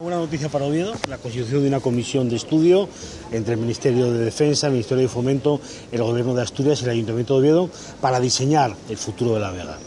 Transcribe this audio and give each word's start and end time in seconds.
Una 0.00 0.16
noticia 0.16 0.48
para 0.48 0.64
Oviedo, 0.64 0.92
la 1.08 1.18
constitución 1.18 1.62
de 1.62 1.68
una 1.68 1.78
comisión 1.78 2.28
de 2.28 2.34
estudio 2.34 2.88
entre 3.30 3.54
el 3.54 3.60
Ministerio 3.60 4.10
de 4.10 4.24
Defensa, 4.24 4.66
el 4.66 4.72
Ministerio 4.72 5.02
de 5.02 5.08
Fomento, 5.08 5.60
el 5.92 6.02
Gobierno 6.02 6.34
de 6.34 6.42
Asturias 6.42 6.80
y 6.80 6.84
el 6.86 6.90
Ayuntamiento 6.90 7.34
de 7.34 7.40
Oviedo 7.40 7.70
para 8.00 8.18
diseñar 8.18 8.74
el 8.88 8.96
futuro 8.96 9.34
de 9.34 9.40
la 9.40 9.52
Vega. 9.52 9.78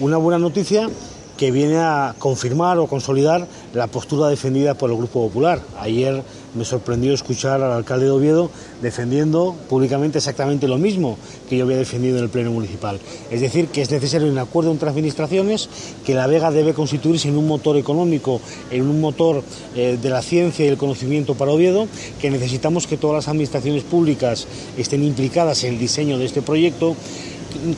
Una 0.00 0.16
buena 0.16 0.40
noticia 0.40 0.90
que 1.36 1.52
viene 1.52 1.76
a 1.76 2.16
confirmar 2.18 2.78
o 2.78 2.88
consolidar 2.88 3.46
la 3.72 3.86
postura 3.86 4.26
defendida 4.26 4.74
por 4.74 4.90
el 4.90 4.96
Grupo 4.96 5.28
Popular. 5.28 5.62
Ayer 5.78 6.24
me 6.54 6.64
sorprendió 6.64 7.14
escuchar 7.14 7.62
al 7.62 7.72
alcalde 7.72 8.06
de 8.06 8.10
Oviedo 8.10 8.50
defendiendo 8.80 9.56
públicamente 9.68 10.18
exactamente 10.18 10.68
lo 10.68 10.78
mismo 10.78 11.16
que 11.48 11.56
yo 11.56 11.64
había 11.64 11.76
defendido 11.76 12.18
en 12.18 12.24
el 12.24 12.30
Pleno 12.30 12.50
Municipal. 12.50 12.98
Es 13.30 13.40
decir, 13.40 13.68
que 13.68 13.82
es 13.82 13.90
necesario 13.90 14.28
un 14.28 14.38
acuerdo 14.38 14.70
entre 14.70 14.88
administraciones, 14.88 15.68
que 16.04 16.14
la 16.14 16.26
Vega 16.26 16.50
debe 16.50 16.74
constituirse 16.74 17.28
en 17.28 17.36
un 17.36 17.46
motor 17.46 17.76
económico, 17.76 18.40
en 18.70 18.82
un 18.82 19.00
motor 19.00 19.42
eh, 19.74 19.98
de 20.00 20.10
la 20.10 20.22
ciencia 20.22 20.64
y 20.64 20.68
el 20.68 20.76
conocimiento 20.76 21.34
para 21.34 21.52
Oviedo, 21.52 21.88
que 22.20 22.30
necesitamos 22.30 22.86
que 22.86 22.96
todas 22.96 23.16
las 23.16 23.28
administraciones 23.28 23.84
públicas 23.84 24.46
estén 24.76 25.04
implicadas 25.04 25.64
en 25.64 25.74
el 25.74 25.78
diseño 25.78 26.18
de 26.18 26.26
este 26.26 26.42
proyecto 26.42 26.96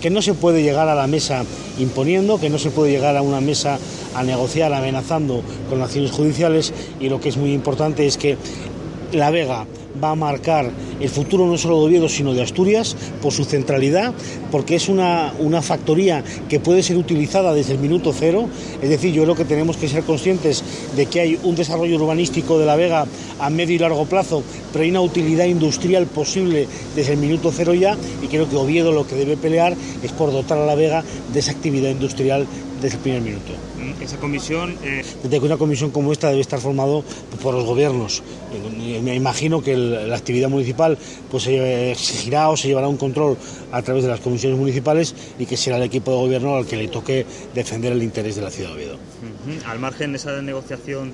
que 0.00 0.10
no 0.10 0.22
se 0.22 0.34
puede 0.34 0.62
llegar 0.62 0.88
a 0.88 0.94
la 0.94 1.06
mesa 1.06 1.44
imponiendo, 1.78 2.40
que 2.40 2.50
no 2.50 2.58
se 2.58 2.70
puede 2.70 2.92
llegar 2.92 3.16
a 3.16 3.22
una 3.22 3.40
mesa 3.40 3.78
a 4.14 4.22
negociar 4.22 4.72
amenazando 4.72 5.42
con 5.68 5.82
acciones 5.82 6.12
judiciales 6.12 6.72
y 7.00 7.08
lo 7.08 7.20
que 7.20 7.28
es 7.28 7.36
muy 7.36 7.52
importante 7.52 8.06
es 8.06 8.16
que 8.16 8.36
La 9.12 9.30
Vega 9.30 9.66
va 10.02 10.10
a 10.10 10.14
marcar 10.14 10.70
el 11.00 11.08
futuro 11.08 11.46
no 11.46 11.56
solo 11.56 11.80
de 11.80 11.86
Oviedo, 11.86 12.08
sino 12.08 12.34
de 12.34 12.42
Asturias, 12.42 12.96
por 13.22 13.32
su 13.32 13.44
centralidad, 13.44 14.14
porque 14.50 14.76
es 14.76 14.88
una, 14.88 15.32
una 15.38 15.62
factoría 15.62 16.22
que 16.48 16.60
puede 16.60 16.82
ser 16.82 16.96
utilizada 16.96 17.54
desde 17.54 17.72
el 17.72 17.78
minuto 17.78 18.12
cero. 18.12 18.48
Es 18.82 18.88
decir, 18.88 19.12
yo 19.12 19.22
creo 19.24 19.34
que 19.34 19.44
tenemos 19.44 19.76
que 19.76 19.88
ser 19.88 20.04
conscientes 20.04 20.62
de 20.96 21.06
que 21.06 21.20
hay 21.20 21.38
un 21.42 21.54
desarrollo 21.54 21.96
urbanístico 21.96 22.58
de 22.58 22.66
La 22.66 22.76
Vega 22.76 23.06
a 23.38 23.50
medio 23.50 23.74
y 23.74 23.78
largo 23.78 24.04
plazo, 24.06 24.42
pero 24.72 24.84
hay 24.84 24.90
una 24.90 25.00
utilidad 25.00 25.46
industrial 25.46 26.06
posible 26.06 26.66
desde 26.94 27.12
el 27.12 27.18
minuto 27.18 27.52
cero 27.54 27.74
ya, 27.74 27.96
y 28.22 28.26
creo 28.28 28.48
que 28.48 28.56
Oviedo 28.56 28.92
lo 28.92 29.06
que 29.06 29.14
debe 29.14 29.36
pelear 29.36 29.76
es 30.02 30.12
por 30.12 30.32
dotar 30.32 30.58
a 30.58 30.66
La 30.66 30.74
Vega 30.74 31.04
de 31.32 31.38
esa 31.40 31.52
actividad 31.52 31.90
industrial 31.90 32.46
desde 32.80 32.96
el 32.96 33.02
primer 33.02 33.22
minuto. 33.22 33.52
Mm, 33.78 34.02
esa 34.02 34.18
comisión. 34.18 34.76
Eh... 34.84 35.02
Desde 35.22 35.40
que 35.40 35.46
una 35.46 35.56
comisión 35.56 35.90
como 35.90 36.12
esta 36.12 36.28
debe 36.28 36.40
estar 36.40 36.60
formado 36.60 37.04
por 37.42 37.54
los 37.54 37.64
gobiernos. 37.64 38.22
Me 39.02 39.14
imagino 39.14 39.62
que 39.62 39.72
el, 39.72 39.83
la 39.84 40.16
actividad 40.16 40.48
municipal 40.48 40.98
pues 41.30 41.44
se 41.44 41.92
exigirá 41.92 42.48
o 42.50 42.56
se 42.56 42.68
llevará 42.68 42.88
un 42.88 42.96
control 42.96 43.36
a 43.72 43.82
través 43.82 44.04
de 44.04 44.10
las 44.10 44.20
comisiones 44.20 44.58
municipales 44.58 45.14
y 45.38 45.46
que 45.46 45.56
será 45.56 45.76
el 45.76 45.82
equipo 45.84 46.10
de 46.10 46.16
gobierno 46.18 46.56
al 46.56 46.66
que 46.66 46.76
le 46.76 46.88
toque 46.88 47.26
defender 47.54 47.92
el 47.92 48.02
interés 48.02 48.36
de 48.36 48.42
la 48.42 48.50
ciudad 48.50 48.70
de 48.70 48.74
Oviedo. 48.74 48.98
Al 49.66 49.78
margen 49.78 50.12
de 50.12 50.18
esa 50.18 50.40
negociación 50.42 51.12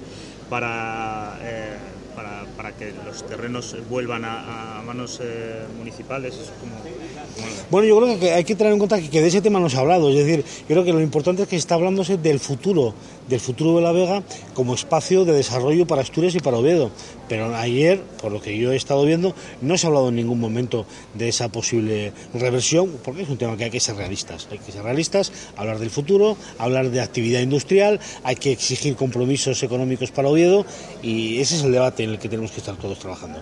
para. 0.48 1.38
Eh 1.42 1.76
para, 2.14 2.44
para, 2.56 2.72
que 2.72 2.92
los 3.04 3.26
terrenos 3.26 3.76
vuelvan 3.88 4.24
a, 4.24 4.82
manos 4.84 5.20
eh, 5.22 5.64
municipales? 5.78 6.34
Como, 6.60 6.74
como... 6.76 7.46
Bueno, 7.70 7.86
yo 7.86 8.00
creo 8.00 8.18
que 8.18 8.32
hay 8.32 8.42
que 8.42 8.56
tener 8.56 8.72
en 8.72 8.80
cuenta 8.80 9.00
que, 9.00 9.20
de 9.20 9.28
ese 9.28 9.40
tema 9.40 9.60
no 9.60 9.70
se 9.70 9.76
ha 9.76 9.80
hablado. 9.80 10.10
Es 10.10 10.16
decir, 10.16 10.44
yo 10.62 10.66
creo 10.66 10.84
que 10.84 10.92
lo 10.92 11.00
importante 11.00 11.42
es 11.42 11.48
que 11.48 11.54
está 11.54 11.76
hablándose 11.76 12.16
del 12.16 12.40
futuro, 12.40 12.94
del 13.28 13.38
futuro 13.38 13.76
de 13.76 13.82
La 13.82 13.92
Vega 13.92 14.24
como 14.54 14.74
espacio 14.74 15.24
de 15.24 15.32
desarrollo 15.32 15.86
para 15.86 16.02
Asturias 16.02 16.34
y 16.34 16.40
para 16.40 16.56
Oviedo. 16.56 16.90
Pero 17.28 17.54
ayer, 17.54 18.02
por 18.20 18.32
lo 18.32 18.42
que 18.42 18.58
yo 18.58 18.72
he 18.72 18.76
estado 18.76 19.04
viendo, 19.04 19.36
no 19.60 19.78
se 19.78 19.86
ha 19.86 19.88
hablado 19.88 20.08
en 20.08 20.16
ningún 20.16 20.40
momento 20.40 20.84
de 21.14 21.28
esa 21.28 21.48
posible 21.48 22.12
reversión, 22.34 22.90
porque 23.04 23.22
es 23.22 23.28
un 23.28 23.36
tema 23.36 23.56
que 23.56 23.64
hay 23.64 23.70
que 23.70 23.78
ser 23.78 23.94
realistas. 23.94 24.48
Hay 24.50 24.58
que 24.58 24.72
ser 24.72 24.82
realistas, 24.82 25.30
hablar 25.56 25.78
del 25.78 25.90
futuro, 25.90 26.36
hablar 26.58 26.90
de 26.90 27.00
actividad 27.00 27.40
industrial, 27.40 28.00
hay 28.24 28.34
que 28.34 28.50
exigir 28.50 28.96
compromisos 28.96 29.62
económicos 29.62 30.10
para 30.10 30.28
Oviedo 30.28 30.66
y 31.04 31.38
ese 31.38 31.54
es 31.54 31.62
el 31.62 31.70
debate 31.70 32.02
en 32.02 32.10
el 32.10 32.18
que 32.18 32.28
tenemos 32.28 32.50
que 32.50 32.58
estar 32.58 32.74
todos 32.76 32.98
trabajando. 32.98 33.40